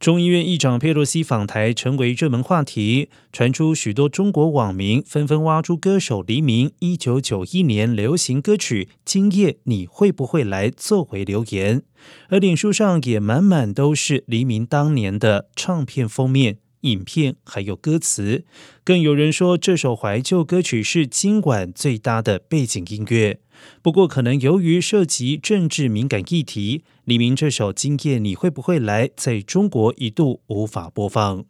[0.00, 11.82] 众议院议长佩洛西访台成为热门话题，传出许多中国网民纷纷挖出歌手黎明一九九一年流行歌曲《今夜你会不会来》作为留言，
[12.28, 16.58] 而脸书上也满满都是黎明当年的唱片封面、
[16.88, 18.44] 影片还有歌词，
[18.84, 23.40] 更有人说这首怀旧歌曲是今晚最搭的背景音乐。
[23.82, 31.44] 不过，可能由于涉及政治敏感议题，李明这首《今夜你会不会来》在中国一度无法播放。